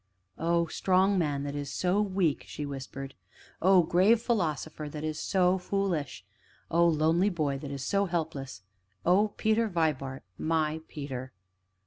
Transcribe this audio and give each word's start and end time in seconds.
"Oh 0.39 0.65
strong 0.65 1.19
man 1.19 1.43
that 1.43 1.53
is 1.53 1.71
so 1.71 2.01
weak!" 2.01 2.43
she 2.47 2.65
whispered. 2.65 3.13
"Oh 3.61 3.83
grave 3.83 4.19
philosopher 4.19 4.89
that 4.89 5.03
is 5.03 5.19
so 5.19 5.59
foolish! 5.59 6.25
Oh 6.71 6.87
lonely 6.87 7.29
boy 7.29 7.59
that 7.59 7.69
is 7.69 7.83
so 7.83 8.07
helpless! 8.07 8.63
Oh, 9.05 9.27
Peter 9.37 9.67
Vibart 9.67 10.23
my 10.39 10.81
Peter!" 10.87 11.33